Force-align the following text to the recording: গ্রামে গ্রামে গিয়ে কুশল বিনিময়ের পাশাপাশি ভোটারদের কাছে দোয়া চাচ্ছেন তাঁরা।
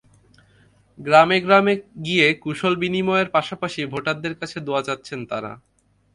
গ্রামে 0.99 1.37
গ্রামে 1.45 1.73
গিয়ে 2.05 2.27
কুশল 2.43 2.73
বিনিময়ের 2.81 3.29
পাশাপাশি 3.35 3.81
ভোটারদের 3.93 4.33
কাছে 4.41 4.57
দোয়া 4.67 4.81
চাচ্ছেন 4.87 5.19
তাঁরা। 5.29 5.51